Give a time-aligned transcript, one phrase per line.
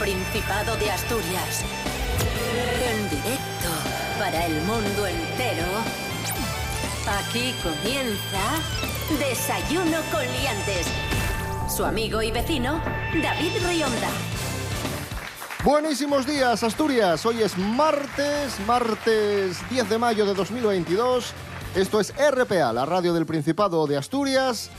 [0.00, 1.62] Principado de Asturias.
[2.82, 3.68] En directo
[4.18, 5.66] para el mundo entero.
[7.06, 8.40] Aquí comienza
[9.18, 10.86] Desayuno con Liantes.
[11.68, 12.80] Su amigo y vecino,
[13.22, 14.08] David Rionda.
[15.64, 17.26] Buenísimos días, Asturias.
[17.26, 21.34] Hoy es martes, martes 10 de mayo de 2022.
[21.74, 24.70] Esto es RPA, la radio del Principado de Asturias.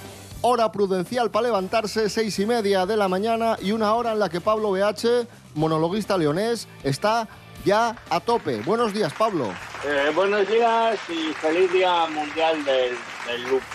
[0.43, 4.27] Hora prudencial para levantarse, seis y media de la mañana y una hora en la
[4.29, 7.27] que Pablo BH, monologuista leonés, está
[7.63, 8.57] ya a tope.
[8.63, 9.49] Buenos días, Pablo.
[9.85, 12.95] Eh, buenos días y feliz día mundial del,
[13.27, 13.67] del lupus.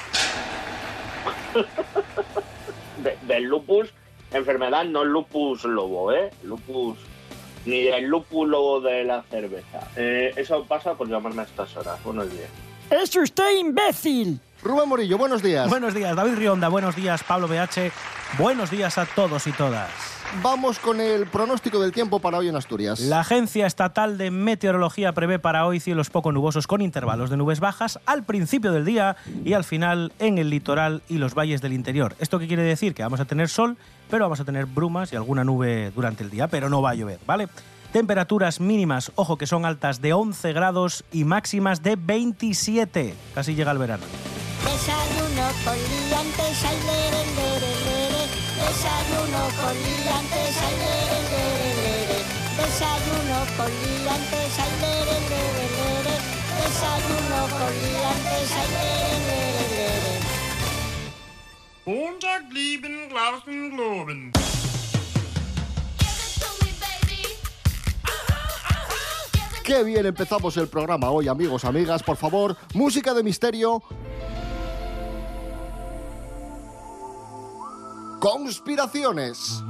[3.05, 3.91] De- del lupus,
[4.33, 6.31] enfermedad, no lupus lobo, ¿eh?
[6.43, 6.99] Lupus,
[7.65, 9.87] ni el lúpulo de la cerveza.
[9.95, 12.03] Eh, eso pasa por llamarme a estas horas.
[12.03, 12.49] Buenos días.
[12.91, 14.41] ¡Es usted imbécil!
[14.63, 15.69] Rubén Morillo, buenos días.
[15.69, 16.69] Buenos días, David Rionda.
[16.69, 17.93] Buenos días, Pablo BH.
[18.39, 19.91] Buenos días a todos y todas.
[20.43, 22.99] Vamos con el pronóstico del tiempo para hoy en Asturias.
[22.99, 27.61] La Agencia Estatal de Meteorología prevé para hoy cielos poco nubosos con intervalos de nubes
[27.61, 31.73] bajas al principio del día y al final en el litoral y los valles del
[31.73, 32.17] interior.
[32.19, 32.93] ¿Esto qué quiere decir?
[32.93, 33.77] Que vamos a tener sol,
[34.11, 36.95] pero vamos a tener brumas y alguna nube durante el día, pero no va a
[36.95, 37.49] llover, ¿vale?
[37.97, 43.15] Temperaturas mínimas, ojo que son altas de 11 grados y máximas de 27.
[43.35, 44.05] Casi llega el verano.
[44.61, 48.23] Desayuno con liantes, ay, lere, lere, lere.
[48.61, 52.19] Desayuno con liantes, ay, lere, lere, lere.
[52.61, 56.15] Desayuno con liantes, ay, lere, lere, lere.
[56.61, 60.15] Desayuno con liantes, ay, lere, lere, lere.
[61.87, 64.36] Montag lieben, glauben, globen.
[69.67, 72.01] Qué bien empezamos el programa hoy, amigos, amigas.
[72.01, 73.83] Por favor, música de misterio.
[78.21, 79.65] Conspiraciones.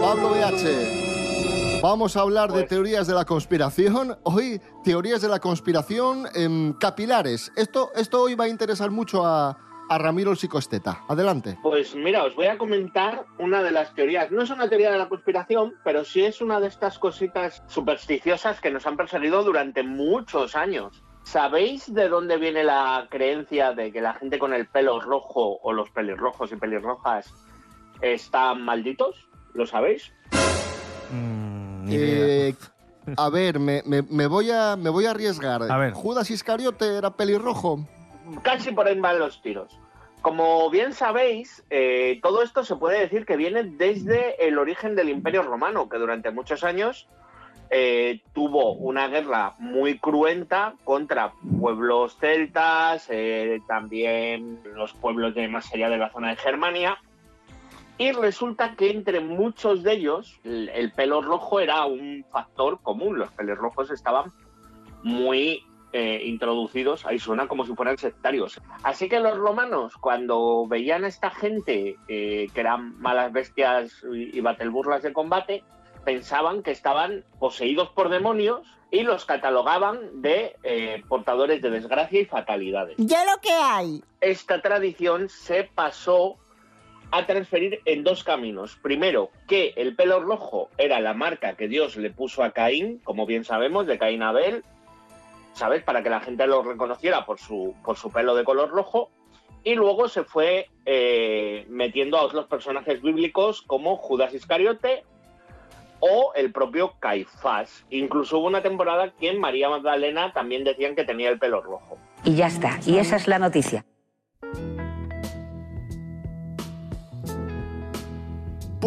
[0.00, 1.80] Pablo BH.
[1.82, 4.16] Vamos a hablar de teorías de la conspiración.
[4.22, 7.52] Hoy, teorías de la conspiración en capilares.
[7.54, 9.58] Esto, esto hoy va a interesar mucho a,
[9.88, 11.02] a Ramiro el psicoesteta.
[11.08, 11.58] Adelante.
[11.62, 14.30] Pues mira, os voy a comentar una de las teorías.
[14.30, 18.60] No es una teoría de la conspiración, pero sí es una de estas cositas supersticiosas
[18.60, 21.02] que nos han perseguido durante muchos años.
[21.24, 25.72] ¿Sabéis de dónde viene la creencia de que la gente con el pelo rojo o
[25.72, 27.32] los pelirrojos y pelirrojas
[28.00, 29.28] están malditos?
[29.54, 30.12] ¿Lo sabéis?
[31.12, 32.48] Mm, ni idea.
[32.48, 32.54] Eh,
[33.16, 35.62] a ver, me, me- me voy a, me voy a arriesgar.
[35.70, 35.92] A ver.
[35.92, 37.86] Judas Iscariote era pelirrojo.
[38.42, 39.78] Casi por ahí van los tiros.
[40.22, 45.10] Como bien sabéis, eh, todo esto se puede decir que viene desde el origen del
[45.10, 47.08] Imperio Romano, que durante muchos años
[47.70, 55.72] eh, tuvo una guerra muy cruenta contra pueblos celtas, eh, también los pueblos de más
[55.72, 56.98] allá de la zona de Germania.
[57.96, 63.18] Y resulta que entre muchos de ellos el, el pelo rojo era un factor común.
[63.18, 64.32] Los pelos rojos estaban
[65.02, 65.62] muy
[65.92, 68.60] eh, introducidos, ahí suena como si fueran sectarios.
[68.82, 74.36] Así que los romanos, cuando veían a esta gente eh, que eran malas bestias y,
[74.36, 75.62] y batelburlas de combate,
[76.04, 82.24] pensaban que estaban poseídos por demonios y los catalogaban de eh, portadores de desgracia y
[82.24, 82.96] fatalidades.
[82.98, 84.02] Ya lo que hay.
[84.20, 86.36] Esta tradición se pasó
[87.10, 88.78] a transferir en dos caminos.
[88.82, 93.26] Primero, que el pelo rojo era la marca que Dios le puso a Caín, como
[93.26, 94.64] bien sabemos, de Caín Abel,
[95.84, 97.74] Para que la gente lo reconociera por su,
[98.12, 99.10] pelo de color rojo.
[99.64, 105.04] Y luego se fue eh, metiendo a otros personajes bíblicos como Judas Iscariote
[106.00, 107.84] o el propio Caifás.
[107.90, 111.98] Incluso hubo una temporada que María Magdalena también decían que tenía el pelo rojo.
[112.24, 112.78] Y ya está.
[112.86, 113.84] Y esa es la noticia.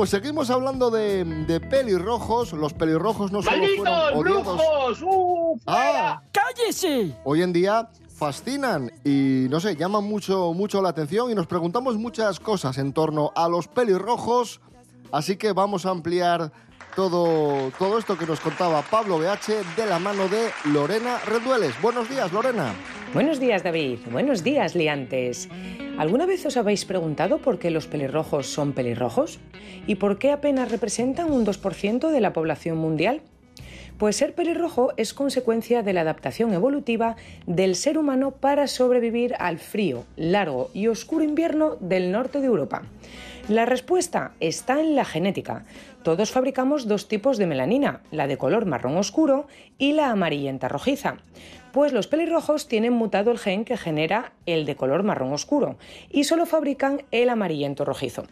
[0.02, 2.54] Pues seguimos hablando de, de pelirrojos.
[2.54, 5.04] Los pelirrojos no solo ¡Malditos fueron brujos!
[5.04, 5.62] ¡Uh!
[5.68, 7.14] Ah, ¡Cállese!
[7.24, 7.88] hoy en día
[8.18, 12.94] fascinan y no sé, llaman mucho, mucho la atención y nos preguntamos muchas cosas en
[12.94, 14.60] torno a los pelirrojos.
[15.12, 16.52] Así que vamos a ampliar
[16.96, 21.80] todo, todo esto que nos contaba Pablo BH de la mano de Lorena Redueles.
[21.80, 22.74] Buenos días, Lorena.
[23.14, 24.00] Buenos días, David.
[24.12, 25.48] Buenos días, liantes.
[25.98, 29.40] ¿Alguna vez os habéis preguntado por qué los pelirrojos son pelirrojos?
[29.88, 33.22] ¿Y por qué apenas representan un 2% de la población mundial?
[33.98, 39.60] Pues ser pelirrojo es consecuencia de la adaptación evolutiva del ser humano para sobrevivir al
[39.60, 42.82] frío, largo y oscuro invierno del norte de Europa.
[43.48, 45.66] La respuesta está en la genética.
[46.04, 49.48] Todos fabricamos dos tipos de melanina, la de color marrón oscuro
[49.78, 51.18] y la amarillenta rojiza.
[51.72, 55.78] Pues los pelirrojos tienen mutado el gen que genera el de color marrón oscuro
[56.10, 58.26] y solo fabrican el amarillento rojizo.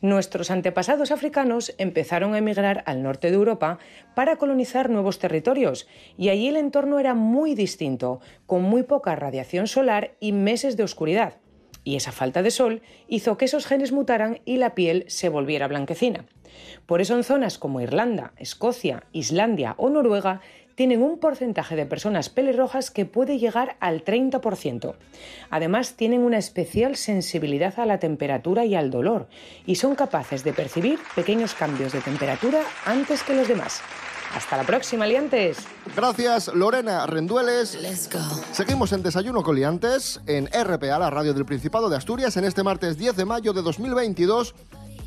[0.00, 3.80] Nuestros antepasados africanos empezaron a emigrar al norte de Europa
[4.14, 9.66] para colonizar nuevos territorios y allí el entorno era muy distinto, con muy poca radiación
[9.66, 11.38] solar y meses de oscuridad.
[11.82, 15.68] Y esa falta de sol hizo que esos genes mutaran y la piel se volviera
[15.68, 16.26] blanquecina.
[16.86, 20.40] Por eso en zonas como Irlanda, Escocia, Islandia o Noruega
[20.76, 24.94] tienen un porcentaje de personas pelirrojas que puede llegar al 30%.
[25.50, 29.26] Además, tienen una especial sensibilidad a la temperatura y al dolor
[29.64, 33.80] y son capaces de percibir pequeños cambios de temperatura antes que los demás.
[34.34, 35.58] Hasta la próxima, liantes.
[35.96, 37.70] Gracias, Lorena Rendueles.
[38.52, 42.62] Seguimos en Desayuno con Liantes, en RPA, la radio del Principado de Asturias, en este
[42.62, 44.54] martes 10 de mayo de 2022.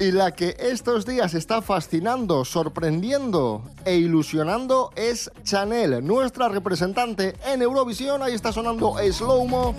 [0.02, 7.62] Y la que estos días está fascinando, sorprendiendo e ilusionando es Chanel, nuestra representante en
[7.62, 8.24] Eurovisión.
[8.24, 9.76] Ahí está sonando Slow Mo,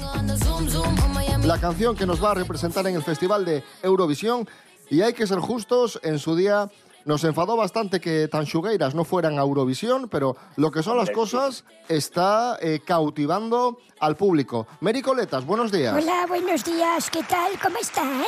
[1.42, 4.46] la canción que nos va a representar en el Festival de Eurovisión.
[4.90, 6.70] Y hay que ser justos, en su día
[7.06, 11.64] nos enfadó bastante que Tanchugueiras no fueran a Eurovisión, pero lo que son las cosas
[11.88, 14.66] está eh, cautivando al público.
[14.80, 15.94] Mary Coletas, buenos días.
[15.96, 17.08] Hola, buenos días.
[17.08, 17.58] ¿Qué tal?
[17.58, 18.22] ¿Cómo están?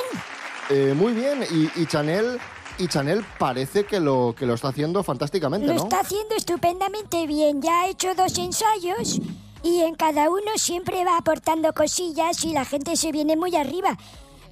[0.70, 2.38] Eh, muy bien, y, y Chanel
[2.78, 7.60] y Chanel parece que lo, que lo está haciendo fantásticamente, Lo está haciendo estupendamente bien.
[7.62, 9.20] Ya ha hecho dos ensayos
[9.62, 13.96] y en cada uno siempre va aportando cosillas y la gente se viene muy arriba.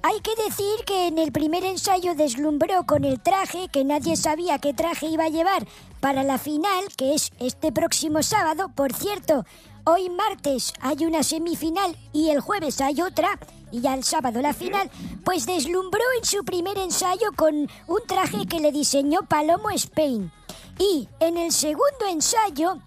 [0.03, 4.57] Hay que decir que en el primer ensayo deslumbró con el traje, que nadie sabía
[4.57, 5.67] qué traje iba a llevar
[5.99, 8.71] para la final, que es este próximo sábado.
[8.73, 9.45] Por cierto,
[9.83, 13.37] hoy martes hay una semifinal y el jueves hay otra,
[13.71, 14.89] y ya el sábado la final.
[15.23, 17.55] Pues deslumbró en su primer ensayo con
[17.87, 20.31] un traje que le diseñó Palomo Spain.
[20.77, 22.77] Y en el segundo ensayo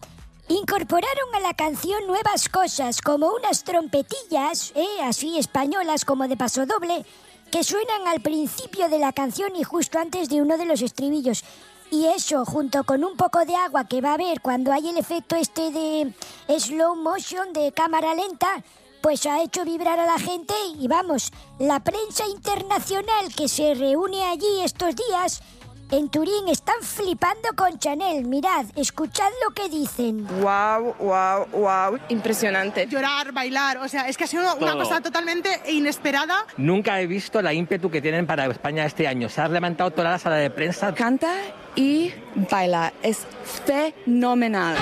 [0.48, 5.00] Incorporaron a la canción nuevas cosas, como unas trompetillas, ¿eh?
[5.02, 7.06] así españolas como de paso doble,
[7.50, 11.44] que suenan al principio de la canción y justo antes de uno de los estribillos.
[11.90, 14.98] Y eso, junto con un poco de agua que va a haber cuando hay el
[14.98, 16.12] efecto este de
[16.58, 18.62] slow motion, de cámara lenta,
[19.04, 24.24] pues ha hecho vibrar a la gente y vamos, la prensa internacional que se reúne
[24.24, 25.42] allí estos días
[25.90, 28.24] en Turín están flipando con Chanel.
[28.24, 30.26] Mirad, escuchad lo que dicen.
[30.40, 32.86] Wow, wow, wow, impresionante.
[32.86, 36.46] Llorar, bailar, o sea, es que ha sido una cosa totalmente inesperada.
[36.56, 39.28] Nunca he visto la ímpetu que tienen para España este año.
[39.28, 40.94] Se ha levantado toda la sala de prensa.
[40.94, 41.30] Canta
[41.76, 42.10] y
[42.50, 43.26] baila, es
[43.66, 44.78] fenomenal.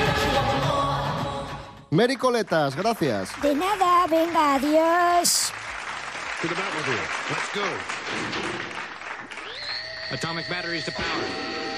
[1.93, 3.29] Mary Coletas, gracias.
[3.43, 5.53] De nada, venga, adiós.
[6.41, 6.97] To the Batmobile.
[7.29, 7.61] Let's go.
[10.11, 11.05] Atomic batteries to power.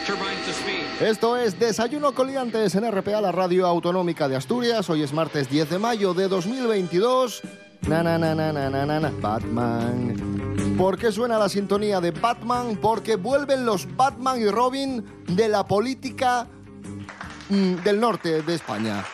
[0.06, 1.02] Turbines to speed.
[1.02, 4.88] Esto es Desayuno Coliantes en RPA, la radio autonómica de Asturias.
[4.88, 7.42] Hoy es martes 10 de mayo de 2022.
[7.88, 9.10] Na, na, na, na, na, na, na, na.
[9.20, 10.76] Batman.
[10.78, 12.78] ¿Por qué suena la sintonía de Batman?
[12.80, 16.46] Porque vuelven los Batman y Robin de la política
[17.48, 19.04] mm, del norte de España.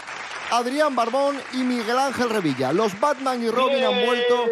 [0.51, 2.73] Adrián Barbón y Miguel Ángel Revilla.
[2.73, 4.45] Los Batman y Robin han vuelto.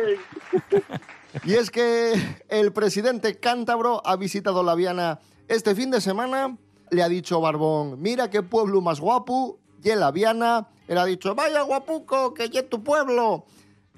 [1.44, 2.12] Y es que
[2.48, 6.56] el presidente cántabro ha visitado la Viana este fin de semana.
[6.90, 9.58] Le ha dicho Barbón, mira qué pueblo más guapo.
[9.82, 13.44] Y en la Viana, él ha dicho, vaya guapuco, que es tu pueblo.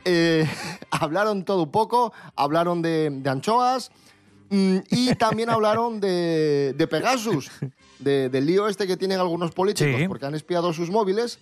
[0.04, 0.49] Eh,
[0.90, 3.90] hablaron todo un poco, hablaron de, de anchoas
[4.49, 7.50] mm, y también hablaron de, de Pegasus,
[7.99, 10.09] de- del lío este que tienen algunos políticos Sí.
[10.09, 11.38] porque han espiado sus móviles.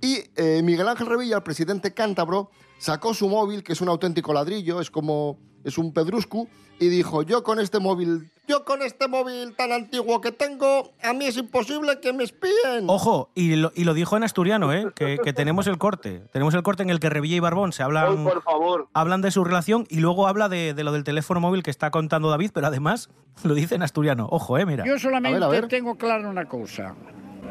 [0.00, 4.32] Y eh, Miguel Ángel Revilla, el presidente cántabro, sacó su móvil, que es un auténtico
[4.32, 6.48] ladrillo, es como, es un pedruscu,
[6.78, 11.14] y dijo, yo con este móvil, yo con este móvil tan antiguo que tengo, a
[11.14, 12.84] mí es imposible que me espíen.
[12.88, 14.92] Ojo, y lo, y lo dijo en asturiano, ¿eh?
[14.94, 16.20] que, que tenemos el corte.
[16.32, 18.88] Tenemos el corte en el que Revilla y Barbón se hablan, por favor.
[18.92, 21.90] hablan de su relación y luego habla de, de lo del teléfono móvil que está
[21.90, 23.08] contando David, pero además
[23.42, 24.28] lo dice en asturiano.
[24.30, 24.66] Ojo, ¿eh?
[24.66, 24.84] Mira.
[24.84, 25.68] Yo solamente A ver, a ver.
[25.68, 26.94] tengo claro una cosa.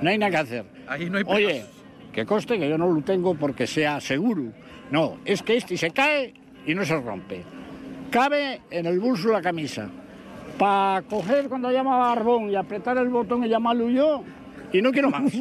[0.04, 0.66] No hay nada que hacer.
[0.88, 1.66] Ahí no hay Oye,
[2.16, 4.44] que conste que yo no lo tengo porque sea seguro.
[4.90, 6.34] No, es que este se cae
[6.66, 7.44] y no se rompe.
[8.10, 9.90] Cabe en el bolso la camisa.
[10.58, 14.24] Para coger cuando llama Barbón y apretar el botón y llamarlo yo.
[14.72, 15.24] Y no quiero más.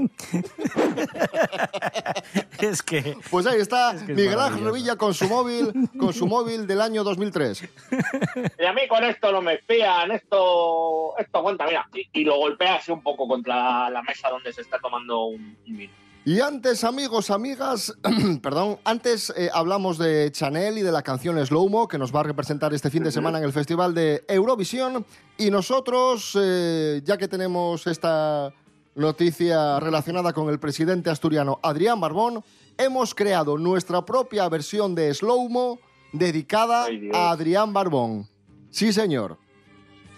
[2.61, 3.17] es que.
[3.31, 4.65] Pues ahí está que es Miguel Ángel.
[4.65, 7.69] Revilla con su móvil, con su móvil del año 2003.
[8.59, 11.89] Y a mí con esto no me espían, esto, esto aguanta, mira.
[11.95, 15.57] Y, y lo golpea así un poco contra la, mesa donde se está tomando un
[15.65, 16.04] vino.
[16.27, 17.95] Y antes, amigos, amigas,
[18.43, 22.23] perdón, antes eh, hablamos de Chanel y de la canción Slow-Mo que nos va a
[22.23, 25.05] representar este fin de semana en el Festival de Eurovisión.
[25.37, 28.55] Y nosotros, eh, ya que tenemos esta
[28.95, 32.43] noticia relacionada con el presidente asturiano Adrián Barbón,
[32.79, 35.79] hemos creado nuestra propia versión de Slow-Mo
[36.15, 37.15] dedicada Ay, Dios.
[37.15, 38.27] a Adrián Barbón.
[38.71, 39.37] Sí, señor.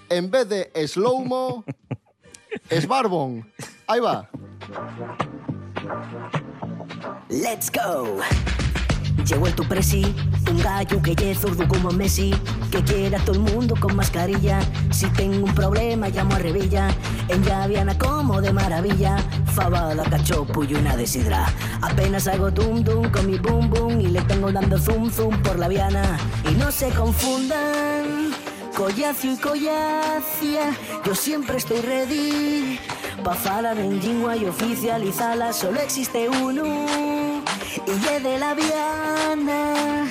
[0.09, 1.65] En vez de Slow-Mo,
[2.71, 3.53] es Barbón.
[3.89, 4.31] Ahí va.
[7.29, 8.19] Let's go.
[9.25, 10.15] Llegó el tu presi,
[10.49, 12.33] un gallo que es zurdo como Messi,
[12.71, 14.61] que quiere a todo el mundo con mascarilla.
[14.91, 16.89] Si tengo un problema llamo a Revilla,
[17.29, 19.17] en Llaviana como de maravilla.
[19.55, 21.47] Fabada, cachopo y una desidra.
[21.83, 25.59] Apenas hago dum dum con mi boom boom y le tengo dando zoom zoom por
[25.59, 26.19] la viana.
[26.49, 28.33] Y no se confundan,
[28.77, 32.79] collacio y collacia, yo siempre estoy ready.
[33.27, 36.65] En lingua y oficializarla solo existe uno
[37.85, 40.07] y es de la Viana.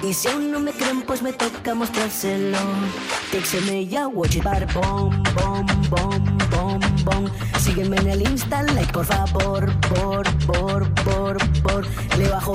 [0.00, 2.56] Y si aún no me creen, pues me toca mostrárselo.
[3.32, 7.24] Texeme ya, watch it, bar, bom, bom, bom, bom, bom.
[7.58, 11.84] Sígueme en el Insta, like, por favor, por, por, por, por.
[12.16, 12.52] Le bajo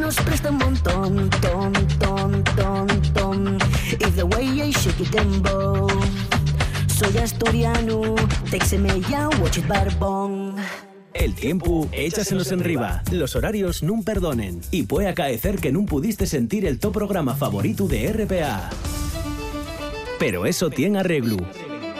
[0.00, 3.58] nos presta un montón, ton, ton, ton, ton.
[3.92, 5.86] Y the way I shake it dembow.
[7.04, 8.14] Soy asturiano,
[8.50, 10.54] texeme ya, watch it, barbón.
[11.12, 13.02] El tiempo, échasenos en riba.
[13.12, 14.62] Los horarios nun perdonen.
[14.70, 18.70] Y puede acaecer que nun pudiste sentir el top programa favorito de RPA.
[20.18, 21.36] Pero eso tiene arreglo.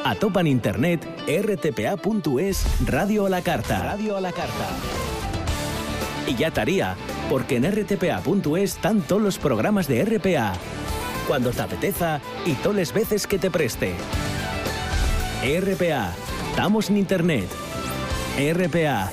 [0.04, 3.82] A topa en internet rtpa.es Radio a la carta.
[3.82, 4.68] Radio a la carta.
[6.26, 6.96] Y ya estaría,
[7.28, 10.54] porque en rtpa.es están todos los programas de RPA.
[11.28, 13.92] Cuando te apeteza y todas las veces que te preste.
[15.44, 16.14] RPA.
[16.48, 17.46] Estamos en internet.
[18.38, 19.10] RPA,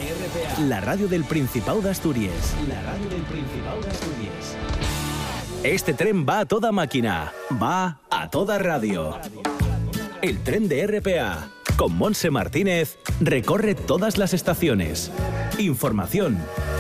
[0.62, 2.56] la radio del Principado de Asturias.
[2.70, 4.56] La radio del Principado de Asturias.
[5.64, 9.20] Este tren va a toda máquina, va a toda radio.
[10.22, 15.12] El tren de RPA, con Monse Martínez, recorre todas las estaciones.
[15.60, 16.38] Información,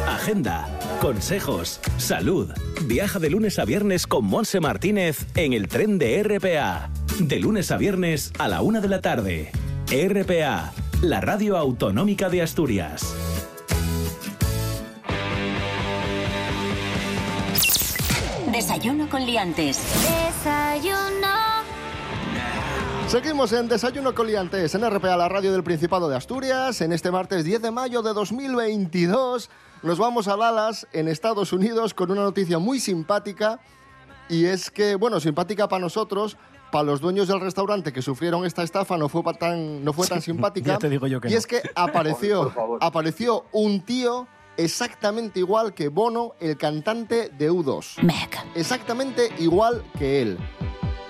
[0.08, 0.70] agenda,
[1.02, 2.50] consejos, salud.
[2.84, 6.90] Viaja de lunes a viernes con Monse Martínez en el tren de RPA.
[7.28, 9.52] De lunes a viernes a la una de la tarde.
[9.92, 10.74] RPA,
[11.04, 13.14] la radio autonómica de Asturias.
[18.52, 19.80] Desayuno con liantes.
[20.26, 21.28] Desayuno.
[23.08, 26.82] Seguimos en Desayuno Coliantes en RPA, la radio del Principado de Asturias.
[26.82, 29.52] En este martes 10 de mayo de 2022
[29.84, 33.60] nos vamos a Dallas, en Estados Unidos, con una noticia muy simpática.
[34.28, 36.38] Y es que, bueno, simpática para nosotros,
[36.72, 40.22] para los dueños del restaurante que sufrieron esta estafa no fue, tan, no fue tan
[40.22, 40.74] simpática.
[40.74, 41.38] ya te digo yo que y no.
[41.38, 47.98] es que apareció, apareció un tío exactamente igual que Bono, el cantante de U2.
[48.56, 50.38] Exactamente igual que él.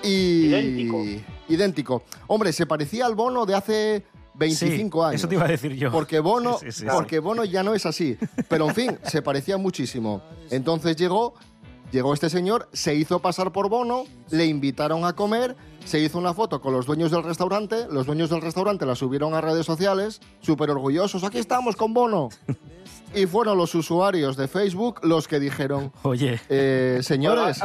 [0.02, 0.46] Y...
[0.46, 1.04] Idéntico.
[1.48, 2.02] Idéntico.
[2.28, 4.04] Hombre, se parecía al Bono de hace
[4.34, 5.14] 25 Sí, años.
[5.20, 5.92] eso te iba a decir yo.
[5.92, 8.16] Porque Bono, Sí, sí, sí, porque Bono ya no es así.
[8.48, 10.22] Pero en fin, se parecía muchísimo.
[10.50, 11.34] Entonces llegó,
[11.92, 16.34] llegó este señor, se hizo pasar por Bono, le invitaron a comer, se hizo una
[16.34, 20.20] foto con los dueños del restaurante, los dueños del restaurante la subieron a redes sociales,
[20.40, 22.30] súper orgullosos, aquí estamos con Bono.
[23.14, 27.60] Y fueron los usuarios de Facebook los que dijeron, Oye, eh, señores,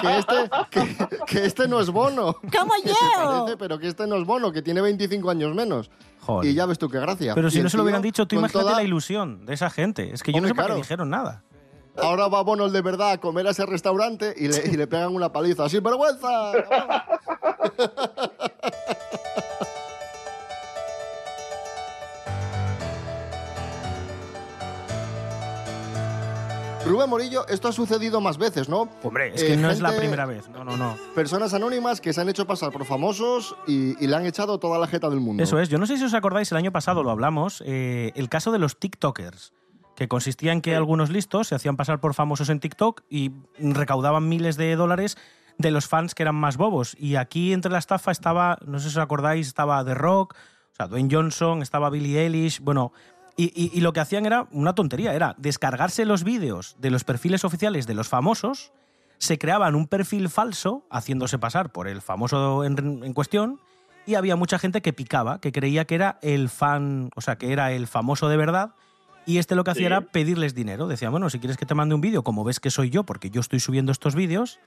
[0.00, 2.34] que este, que, que este no es Bono.
[2.52, 5.88] ¿Cómo parece, pero que este no es Bono, que tiene 25 años menos.
[6.22, 6.50] Joder.
[6.50, 7.32] Y ya ves tú qué gracia.
[7.32, 10.12] pero si no se lo hubieran dicho, tú imagínate toda- la ilusión de esa gente.
[10.12, 11.44] Es que yo Hombre, no sé para qué dijeron nada.
[11.96, 14.86] Ahora va Bono el de verdad a comer a ese restaurante y le, y le
[14.86, 15.68] pegan una paliza.
[15.68, 16.52] ¡Sin vergüenza!
[26.84, 28.88] Rubén Morillo, esto ha sucedido más veces, ¿no?
[29.04, 30.48] Hombre, es que Eh, no es la primera vez.
[30.48, 30.96] No, no, no.
[31.14, 34.78] Personas anónimas que se han hecho pasar por famosos y, y le han echado toda
[34.80, 35.42] la jeta del mundo.
[35.44, 35.68] Eso es.
[35.68, 38.58] Yo no sé si os acordáis, el año pasado lo hablamos, eh, el caso de
[38.58, 39.52] los TikTokers,
[39.96, 44.28] que consistía en que algunos listos se hacían pasar por famosos en TikTok y recaudaban
[44.28, 45.16] miles de dólares
[45.58, 46.96] de los fans que eran más bobos.
[46.98, 50.34] Y aquí entre la estafa estaba, no sé si os acordáis, estaba The Rock,
[50.72, 52.92] o sea, Dwayne Johnson, estaba Billie Eilish, bueno...
[53.34, 57.02] Y, y- y lo que hacían era una tontería, era descargarse los vídeos de los
[57.02, 58.72] perfiles oficiales de los famosos,
[59.16, 63.58] se creaban un perfil falso, haciéndose pasar por el famoso en, en cuestión,
[64.04, 67.54] y había mucha gente que picaba, que creía que era el fan, o sea, que
[67.54, 68.74] era el famoso de verdad,
[69.26, 70.86] y este lo que hacía era pedirles dinero.
[70.88, 73.30] Decía, bueno, si quieres que te mande un vídeo, como ves que soy yo, porque
[73.30, 74.58] yo estoy subiendo estos vídeos,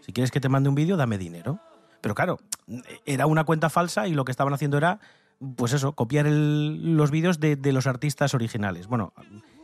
[0.00, 1.58] si quieres que te mande un vídeo, dame dinero.
[2.00, 2.38] Pero claro,
[3.06, 4.98] era una cuenta falsa y lo que estaban haciendo era,
[5.56, 8.88] pues eso, copiar el- los vídeos de, de los artistas originales.
[8.88, 9.12] Bueno,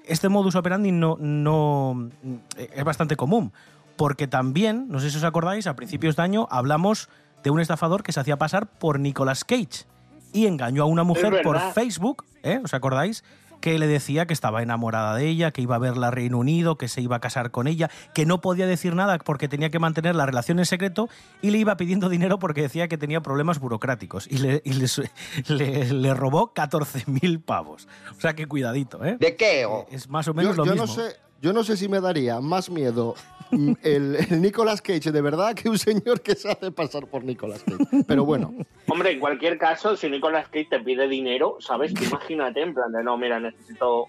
[0.07, 2.11] este modus operandi no, no
[2.57, 3.52] es bastante común,
[3.97, 7.09] porque también, no sé si os acordáis, a principios de año hablamos
[7.43, 9.85] de un estafador que se hacía pasar por Nicolas Cage
[10.33, 11.57] y engañó a una mujer por.
[11.73, 12.61] Facebook, ¿eh?
[12.62, 13.25] ¿os acordáis?
[13.61, 16.77] Que le decía que estaba enamorada de ella, que iba a verla a Reino Unido,
[16.79, 19.79] que se iba a casar con ella, que no podía decir nada porque tenía que
[19.79, 21.09] mantener la relación en secreto
[21.43, 24.87] y le iba pidiendo dinero porque decía que tenía problemas burocráticos y le, y le
[25.49, 27.88] le- le robó 14.000 pavos.
[28.17, 29.17] O sea que cuidadito, ¿eh?
[29.19, 29.67] ¿De qué?
[29.91, 30.87] Es más o Yo, menos lo yo mismo.
[30.87, 33.14] no sé, yo no sé si me daría más miedo
[33.50, 37.62] el, el Nicolas Cage de verdad que un señor que se hace pasar por Nicolas
[37.62, 38.04] Cage.
[38.07, 38.54] Pero bueno,
[38.88, 41.92] Hombre, en cualquier caso, si Nicolas Cage te pide dinero, ¿sabes?
[41.95, 44.07] Tú imagínate, en plan de, no, mira, necesito...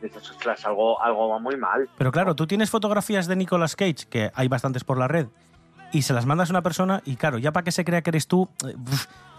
[0.00, 1.88] necesito ostras, algo, algo va muy mal.
[1.98, 5.26] Pero claro, tú tienes fotografías de Nicolas Cage, que hay bastantes por la red,
[5.92, 8.10] y se las mandas a una persona, y claro, ya para que se crea que
[8.10, 8.74] eres tú, eh,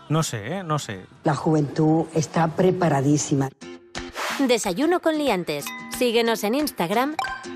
[0.09, 0.63] no sé, ¿eh?
[0.63, 1.05] No sé.
[1.23, 3.50] La juventud está preparadísima.
[4.40, 5.63] Desayuno con liantes.
[5.98, 7.16] Síguenos en Instagram,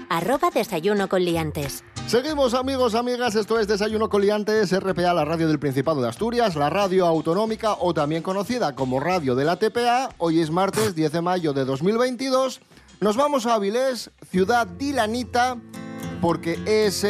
[0.10, 1.84] arroba desayuno con liantes.
[2.06, 6.70] Seguimos amigos, amigas, esto es Desayuno Coliantes, RPA, la radio del Principado de Asturias, la
[6.70, 10.12] radio autonómica o también conocida como radio de la TPA.
[10.20, 12.62] Hoy es martes 10 de mayo de 2022.
[13.02, 15.58] Nos vamos a Avilés, ciudad dilanita,
[16.22, 17.04] porque es,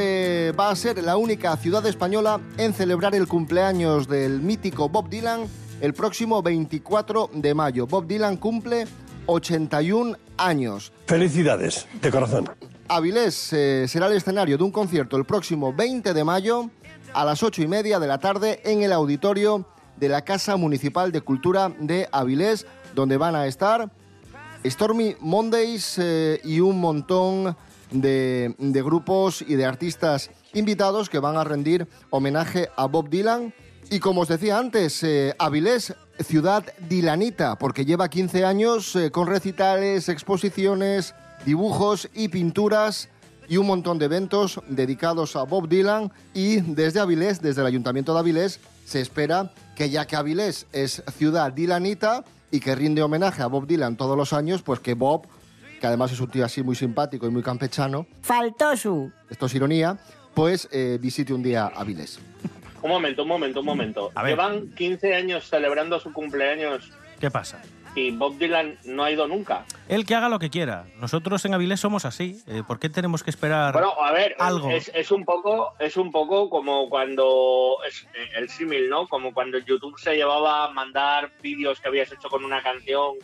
[0.58, 5.48] va a ser la única ciudad española en celebrar el cumpleaños del mítico Bob Dylan
[5.82, 7.86] el próximo 24 de mayo.
[7.86, 8.88] Bob Dylan cumple
[9.28, 10.92] 81 años.
[11.06, 12.50] Felicidades, de corazón.
[12.88, 16.70] Avilés eh, será el escenario de un concierto el próximo 20 de mayo
[17.14, 19.66] a las 8 y media de la tarde en el auditorio
[19.98, 22.66] de la Casa Municipal de Cultura de Avilés,
[22.96, 23.92] donde van a estar
[24.66, 27.56] Stormy Mondays eh, y un montón
[27.92, 33.54] de, de grupos y de artistas invitados que van a rendir homenaje a Bob Dylan.
[33.90, 39.28] Y como os decía antes, eh, Avilés, ciudad dilanita, porque lleva 15 años eh, con
[39.28, 41.14] recitales, exposiciones,
[41.46, 43.10] dibujos y pinturas
[43.48, 48.14] y un montón de eventos dedicados a Bob Dylan y desde Avilés, desde el Ayuntamiento
[48.14, 53.42] de Avilés, se espera que ya que Avilés es ciudad dilanita y que rinde homenaje
[53.42, 55.28] a Bob Dylan todos los años, pues que Bob,
[55.80, 59.12] que además es un tío así muy simpático y muy campechano, Faltó su.
[59.30, 59.98] esto es ironía,
[60.34, 62.20] pues eh, visite un día Avilés.
[62.82, 64.12] Un momento, un momento, un momento.
[64.16, 64.26] A.
[64.26, 67.62] Llevan 15 años celebrando su cumpleaños ¿Qué pasa?
[67.98, 69.66] y Bob Dylan no ha ido nunca.
[69.90, 70.86] Él que haga lo que quiera.
[71.00, 72.42] Nosotros en Avilés somos así.
[72.46, 74.70] Eh, ¿Por qué tenemos que esperar Bueno, a ver, algo?
[74.70, 79.08] Es, es un poco, es un poco como cuando es eh, el símil, ¿no?
[79.08, 83.16] Como cuando YouTube se llevaba a mandar vídeos que habías hecho con una canción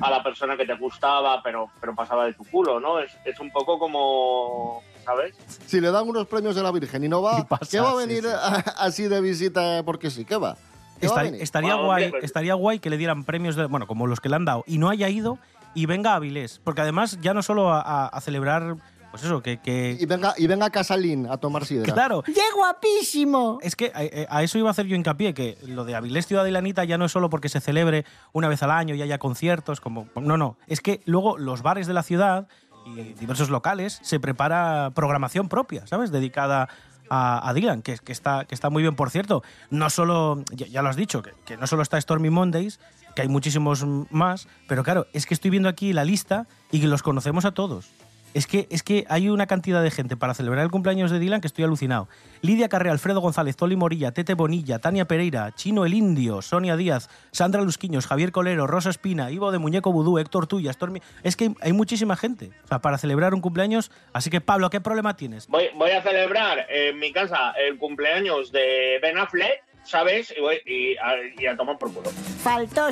[0.00, 2.98] a la persona que te gustaba, pero, pero pasaba de tu culo, ¿no?
[2.98, 5.34] Es, es un poco como, ¿sabes?
[5.66, 7.94] Si le dan unos premios de la Virgen y no va, pasa, ¿qué va a
[7.94, 8.28] venir sí.
[8.28, 10.24] a- así de visita porque sí?
[10.26, 10.56] ¿Qué va?
[11.00, 11.42] ¿Qué va a Esta- venir?
[11.42, 14.20] estaría, Bueno, guay, hombre, pues- estaría guay que le dieran premios, de, bueno, como los
[14.20, 15.38] que le han dado, y no haya ido
[15.74, 16.60] y venga a Avilés.
[16.62, 18.76] Porque además, ya no solo a, a- a celebrar,
[19.10, 19.58] pues eso, que.
[19.58, 21.92] que- Y venga, y venga Casalín a tomar sidra.
[21.92, 23.58] claro, ¡Qué guapísimo!
[23.62, 26.26] es que eh, a, a eso iba a hacer yo hincapié, que lo de Avilés
[26.26, 29.02] Ciudad de Lanita ya no es solo porque se celebre una vez al año y
[29.02, 30.08] haya conciertos, como.
[30.16, 30.56] No, no.
[30.66, 32.48] Es que luego los bares de la ciudad
[32.86, 36.10] y diversos locales se prepara programación propia, ¿sabes?
[36.10, 36.68] Dedicada
[37.08, 39.42] a, Dylan, que, está, que está muy bien, por cierto.
[39.70, 42.80] No solo, ya, ya lo has dicho, que, que no solo está Stormy Mondays,
[43.14, 46.86] que hay muchísimos más, pero claro, es que estoy viendo aquí la lista y que
[46.86, 47.90] los conocemos a todos.
[48.34, 51.40] Es que, es que hay una cantidad de gente para celebrar el cumpleaños de Dylan
[51.40, 52.08] que estoy alucinado.
[52.42, 57.08] Lidia Carrera, Alfredo González, Toli Morilla, Tete Bonilla, Tania Pereira, Chino el Indio, Sonia Díaz,
[57.32, 61.00] Sandra Lusquiños, Javier Colero, Rosa Espina, Ivo de Muñeco Vudú, Héctor Tuya, Stormy...
[61.22, 63.90] Es que hay muchísima gente o sea, para celebrar un cumpleaños.
[64.12, 65.46] Así que, Pablo, ¿qué problema tienes?
[65.48, 70.34] Voy, voy a celebrar en mi casa el cumpleaños de Ben Affleck, ¿sabes?
[70.36, 72.10] Y, voy, y, a, y a tomar por culo.
[72.42, 72.90] Faltó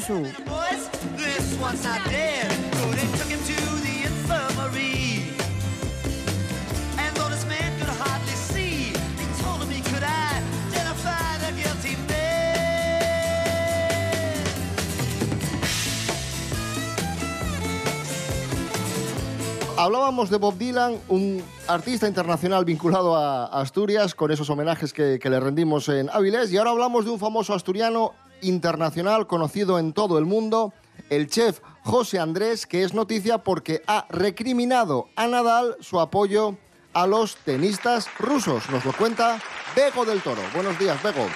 [19.85, 25.40] Hablábamos de Bob Dylan, un artista internacional vinculado a Asturias, con esos homenajes que, le
[25.40, 30.25] rendimos en Avilés, y ahora hablamos de un famoso asturiano internacional conocido en todo el
[30.25, 30.73] mundo,
[31.11, 36.57] el chef José Andrés, que es noticia porque ha recriminado a Nadal su apoyo
[36.94, 38.70] a los tenistas rusos.
[38.70, 39.38] Nos lo cuenta
[39.77, 40.40] Bego del Toro.
[40.55, 41.27] Buenos días, Bego.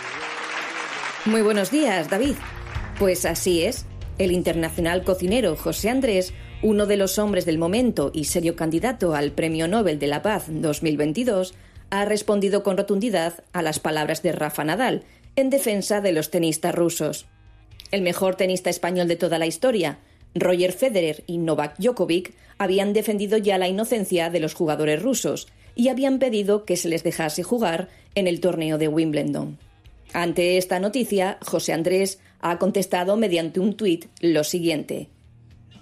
[1.26, 2.37] Muy buenos días, David.
[2.98, 3.84] Pues así es.
[4.16, 9.30] El internacional cocinero José Andrés, uno de los hombres del momento y serio candidato al
[9.32, 11.54] Premio Nobel de la Paz 2022,
[11.90, 15.04] ha respondido con rotundidad a las palabras de Rafa Nadal
[15.36, 17.26] en defensa de los tenistas rusos.
[17.92, 19.98] El mejor tenista español de toda la historia
[20.34, 25.88] Roger Federer y Novak Djokovic habían defendido ya la inocencia de los jugadores rusos y
[25.88, 29.58] habían pedido que se les dejase jugar en el torneo de Wimbledon.
[30.12, 35.08] Ante esta noticia, José Andrés ha contestado mediante un tuit lo siguiente.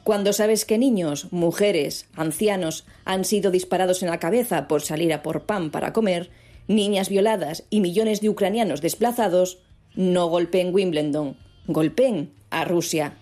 [0.07, 5.21] Cuando sabes que niños, mujeres, ancianos han sido disparados en la cabeza por salir a
[5.21, 6.31] por pan para comer,
[6.69, 9.59] niñas violadas y millones de ucranianos desplazados,
[9.97, 13.15] no golpeen Wimbledon, golpeen a Rusia.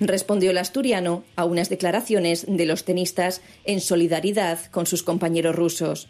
[0.00, 6.08] Respondió el asturiano a unas declaraciones de los tenistas en solidaridad con sus compañeros rusos.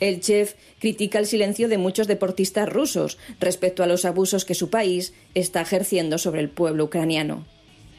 [0.00, 4.68] El chef critica el silencio de muchos deportistas rusos respecto a los abusos que su
[4.68, 7.46] país está ejerciendo sobre el pueblo ucraniano.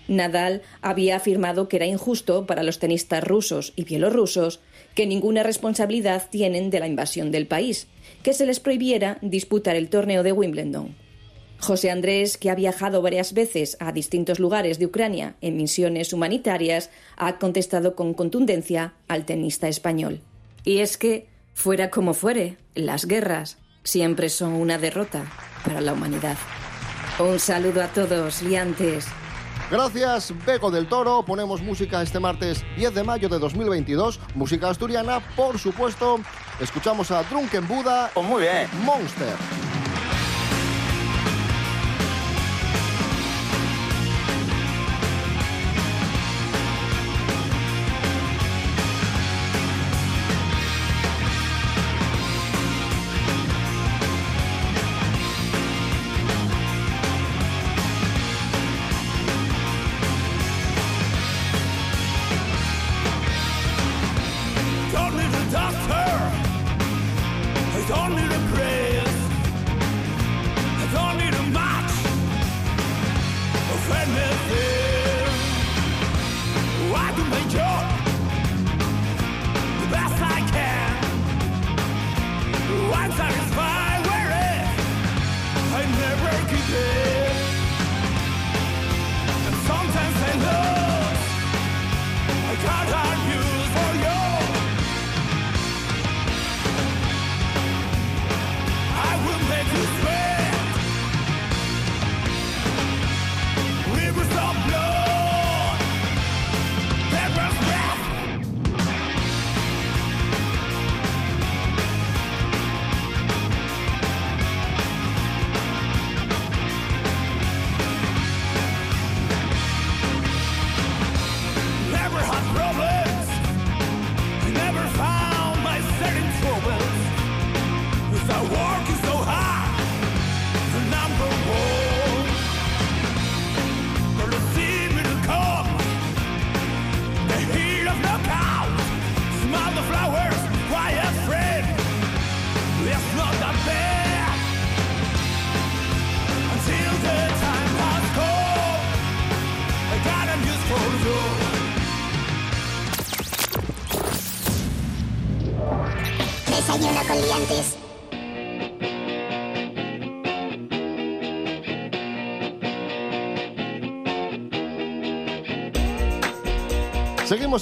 [0.07, 4.59] Nadal había afirmado que era injusto para los tenistas rusos y bielorrusos
[4.95, 7.87] que ninguna responsabilidad tienen de la invasión del país,
[8.21, 10.95] que se les prohibiera disputar el torneo de Wimbledon.
[11.59, 16.89] José Andrés, que ha viajado varias veces a distintos lugares de Ucrania en misiones humanitarias,
[17.15, 20.19] ha contestado con contundencia al tenista español.
[20.65, 25.31] Y es que, fuera como fuere, las guerras siempre son una derrota
[25.63, 26.37] para la humanidad.
[27.19, 29.05] Un saludo a todos, liantes.
[29.73, 31.23] Gracias, Bego del Toro.
[31.25, 34.19] Ponemos música este martes 10 de mayo de 2022.
[34.35, 36.19] Música asturiana, por supuesto.
[36.59, 38.11] Escuchamos a Drunken Buda.
[38.15, 38.67] muy bien.
[38.85, 39.33] Monster.
[67.95, 68.32] I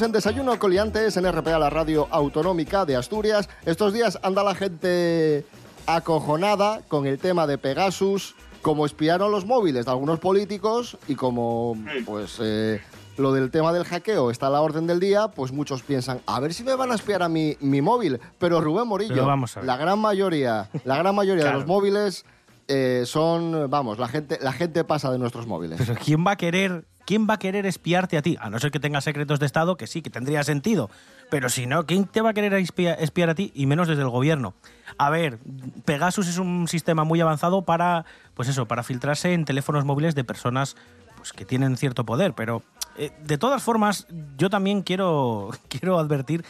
[0.02, 3.48] En Desayuno Coliantes en RPA, la radio autonómica de Asturias.
[3.68, 5.46] Estos días anda la gente
[5.86, 11.78] acojonada con el tema de Pegasus, como espiaron los móviles de algunos políticos y como
[12.04, 12.82] pues eh,
[13.18, 16.40] lo del tema del hackeo está a la orden del día, pues muchos piensan, a
[16.40, 18.20] ver si me van a espiar a mi, mi móvil.
[18.40, 19.68] Pero Rubén Morillo, Pero vamos a ver.
[19.68, 22.26] la gran mayoría, la gran mayoría de los móviles
[22.68, 25.78] eh, son, vamos, la gente, la gente pasa de nuestros móviles.
[25.78, 28.38] Pero ¿quién va a querer, quién va a querer espiarte a ti?
[28.40, 30.90] A no ser que tengas secretos de Estado, que sí, que tendría sentido.
[31.30, 33.52] Pero si no, ¿quién te va a querer espia- espiar a ti?
[33.54, 34.54] Y menos desde el gobierno.
[34.98, 35.38] A ver,
[35.84, 40.24] Pegasus es un sistema muy avanzado para, pues eso, para filtrarse en teléfonos móviles de
[40.24, 40.78] personas
[41.18, 42.32] pues, que tienen cierto poder.
[42.32, 42.64] Pero
[42.96, 46.46] eh, de todas formas, yo también quiero, quiero advertir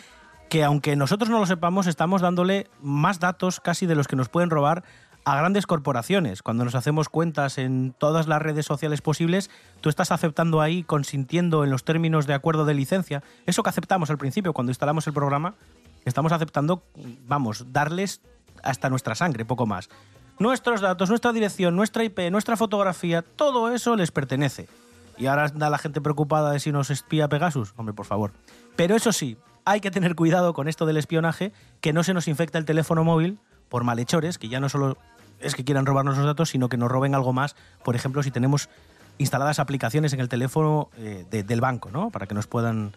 [0.48, 4.30] que aunque nosotros no lo sepamos, estamos dándole más datos casi de los que nos
[4.30, 4.84] pueden robar
[5.24, 6.42] a grandes corporaciones.
[6.42, 9.50] Cuando nos hacemos cuentas en todas las redes sociales posibles,
[9.82, 14.10] tú estás aceptando ahí, consintiendo en los términos de acuerdo de licencia, eso que aceptamos
[14.10, 15.56] al principio cuando instalamos el programa,
[16.06, 16.84] estamos aceptando,
[17.28, 18.22] vamos, darles
[18.64, 19.90] hasta nuestra sangre, poco más.
[20.40, 24.68] Nuestros datos, nuestra dirección, nuestra IP, nuestra fotografía, todo eso les pertenece.
[25.18, 27.74] Y ahora anda la gente preocupada de si nos espía Pegasus.
[27.78, 28.32] Hombre, por favor.
[28.76, 32.28] Pero eso sí, hay que tener cuidado con esto del espionaje, que no se nos
[32.28, 33.38] infecta el teléfono móvil
[33.72, 34.98] por malhechores, que ya no solo
[35.40, 37.56] es que quieran robarnos los datos, sino que nos roben algo más.
[37.84, 38.70] Por ejemplo, si tenemos
[39.18, 42.12] instaladas aplicaciones en el teléfono eh, de- del banco, ¿no?
[42.12, 42.92] Para que nos puedan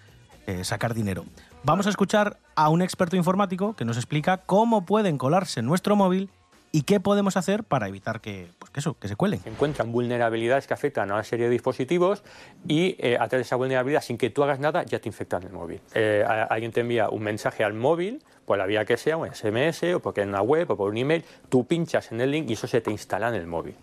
[0.47, 1.25] eh, sacar dinero.
[1.63, 5.97] Vamos a escuchar a un experto informático que nos explica cómo pueden colarse en nuestro
[5.97, 6.29] móvil
[6.75, 9.39] y qué podemos hacer para evitar que, pues, que eso, que se cuelen.
[9.47, 12.25] encuentran vulnerabilidades que afectan a una serie de dispositivos
[12.67, 15.45] y eh, a través de esa vulnerabilidad, sin que tú hagas nada, ya te infectan
[15.45, 15.81] el móvil.
[15.95, 19.85] Eh, alguien te envía un mensaje al móvil, por la vía que sea, un SMS
[19.95, 22.55] o porque en una web o por un email, tú pinchas en el link y
[22.55, 23.77] eso se te instala en el móvil.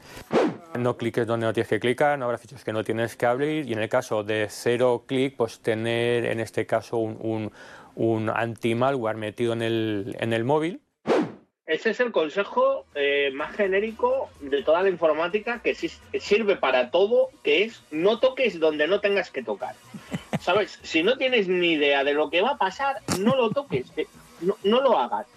[0.78, 3.70] No cliques donde no tienes que clicar, no habrá fichas que no tienes que abrir
[3.70, 7.52] y en el caso de cero clic, pues tener en este caso un, un,
[7.96, 10.82] un anti-malware metido en el, en el móvil
[11.68, 17.30] Ese es el consejo eh, más genérico de toda la informática que, sirve para todo,
[17.44, 19.76] que es no toques donde no tengas que tocar.
[20.42, 20.80] ¿Sabes?
[20.82, 24.08] Si no tienes ni idea de lo que va a pasar, no lo toques, que
[24.42, 25.28] no, no lo hagas.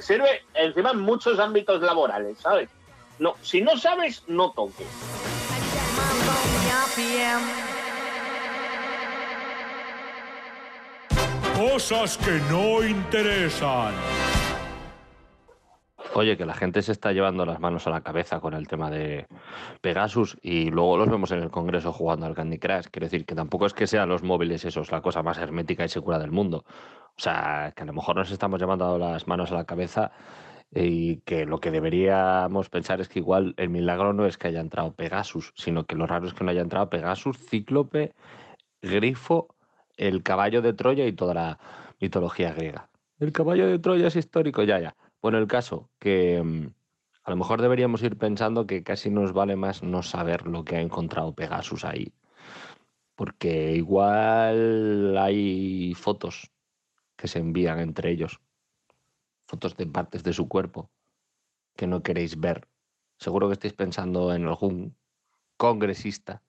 [0.00, 2.68] Sirve encima en muchos ámbitos laborales, ¿sabes?
[3.18, 4.86] No, si no sabes, no toques.
[11.56, 13.94] Cosas que no interesan.
[16.14, 18.90] Oye, que la gente se está llevando las manos a la cabeza con el tema
[18.90, 19.28] de
[19.80, 22.86] Pegasus y luego los vemos en el Congreso jugando al Candy Crush.
[22.90, 25.88] Quiero decir que tampoco es que sean los móviles esos la cosa más hermética y
[25.88, 26.64] segura del mundo.
[26.66, 30.10] O sea, que a lo mejor nos estamos llevando las manos a la cabeza
[30.74, 34.60] y que lo que deberíamos pensar es que igual el milagro no es que haya
[34.60, 38.14] entrado Pegasus, sino que lo raro es que no haya entrado Pegasus, Cíclope,
[38.82, 39.54] Grifo,
[39.96, 41.58] el caballo de Troya y toda la
[42.00, 42.88] mitología griega.
[43.20, 44.96] El caballo de Troya es histórico, ya, ya.
[45.22, 46.66] Bueno, el caso que mm,
[47.24, 50.76] a lo mejor deberíamos ir pensando que casi nos vale más no saber lo que
[50.76, 52.12] ha encontrado Pegasus ahí.
[53.14, 56.50] Porque igual hay fotos
[57.16, 58.40] que se envían entre ellos.
[59.46, 60.90] Fotos de partes de su cuerpo
[61.76, 62.68] que no queréis ver.
[63.18, 64.96] Seguro que estáis pensando en algún
[65.56, 66.42] congresista.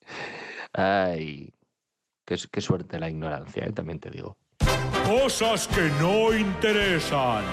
[0.72, 1.54] Ay,
[2.24, 3.72] qué, suerte la ignorancia, ¿eh?
[3.72, 4.36] también te digo.
[5.06, 7.44] Cosas que no interesan.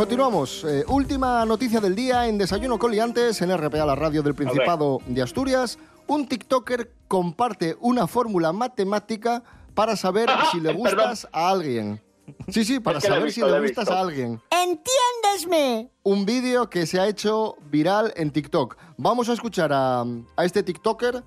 [0.00, 0.64] Continuamos.
[0.64, 4.98] Eh, última noticia del día en Desayuno con Liantes en RPA, la radio del Principado
[5.06, 5.78] de Asturias.
[6.06, 9.42] Un TikToker comparte una fórmula matemática
[9.74, 12.00] para saber si le gustas a alguien.
[12.48, 13.92] Sí, sí, para Es que saber visto, si le gustas visto.
[13.94, 14.40] a alguien.
[14.50, 15.90] ¡Entiéndesme!
[16.02, 18.76] Un vídeo que se ha hecho viral en TikTok.
[18.96, 20.02] Vamos a escuchar a,
[20.36, 21.22] a este TikToker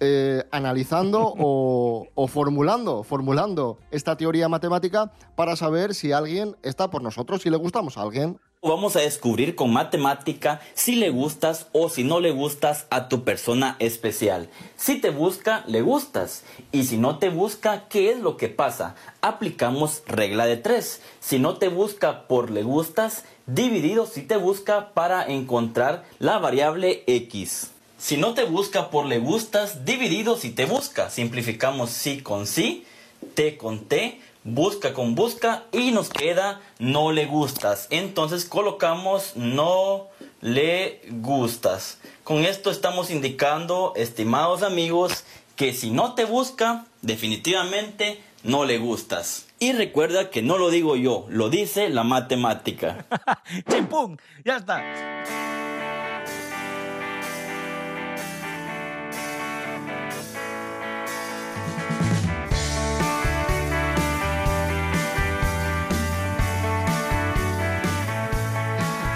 [0.00, 7.02] eh, analizando o, o formulando, formulando esta teoría matemática para saber si alguien está por
[7.02, 8.38] nosotros, si le gustamos a alguien.
[8.66, 13.22] Vamos a descubrir con matemática si le gustas o si no le gustas a tu
[13.22, 14.48] persona especial.
[14.74, 16.44] Si te busca, le gustas.
[16.72, 18.94] Y si no te busca, ¿qué es lo que pasa?
[19.20, 21.02] Aplicamos regla de tres.
[21.20, 27.04] Si no te busca por le gustas, dividido si te busca para encontrar la variable
[27.06, 27.70] x.
[27.98, 31.10] Si no te busca por le gustas, dividido si te busca.
[31.10, 32.86] Simplificamos sí con sí,
[33.34, 37.88] t con t, busca con busca y nos queda no le gustas.
[37.90, 40.08] Entonces colocamos no
[40.40, 41.98] le gustas.
[42.22, 45.24] Con esto estamos indicando, estimados amigos,
[45.56, 49.46] que si no te busca, definitivamente no le gustas.
[49.58, 53.06] Y recuerda que no lo digo yo, lo dice la matemática.
[53.70, 54.16] ¡Chimpum!
[54.44, 54.82] Ya está.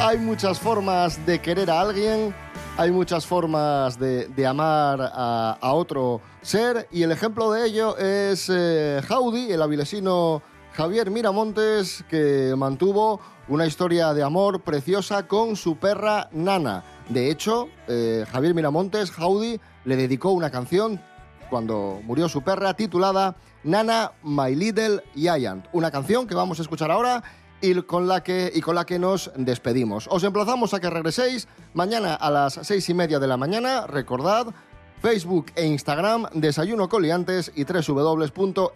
[0.09, 2.35] Hay muchas formas de querer a alguien,
[2.79, 8.49] hay muchas formas de, amar a, a otro ser y el ejemplo de ello es
[8.51, 10.43] eh, Jaudi, el avilesino
[10.73, 16.85] Javier Miramontes, que mantuvo una historia de amor preciosa con su perra Nana.
[17.11, 21.03] De hecho, eh, Javier Miramontes, Jaudi, le dedicó una canción
[21.51, 26.91] cuando murió su perra titulada Nana My Little Giant, una canción que vamos a escuchar
[26.91, 27.23] ahora
[27.61, 30.09] y con la que, y con la que nos despedimos.
[30.11, 33.87] Os emplazamos a que regreséis mañana a las seis y media de la mañana.
[33.87, 34.49] Recordad,
[35.01, 38.71] Facebook e Instagram, Desayuno Coliantes y www.rtpa.es,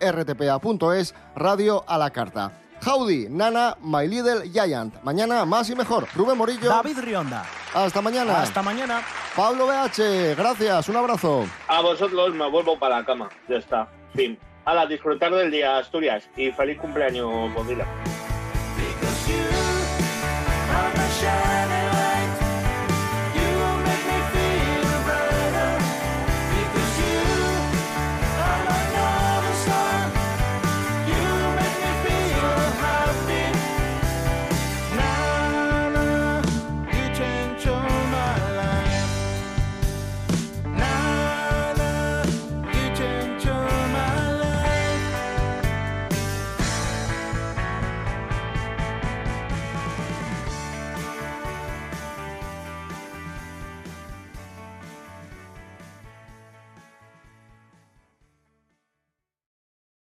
[1.37, 2.59] Radio a la Carta.
[2.85, 5.01] Howdy, Nana, My Little Giant.
[5.05, 6.09] Mañana más y mejor.
[6.15, 6.69] Rubén Morillo.
[6.69, 7.45] David Rionda.
[7.73, 8.43] Hasta mañana.
[8.43, 9.03] Hasta mañana.
[9.37, 10.89] Pablo BH, gracias.
[10.89, 11.47] Un abrazo.
[11.69, 13.29] A vosotros me vuelvo para la cama.
[13.49, 13.89] Ya está.
[14.15, 14.37] Fin.
[14.65, 16.29] A disfrutar del día, Asturias.
[16.37, 17.87] Y feliz cumpleaños, Bodila.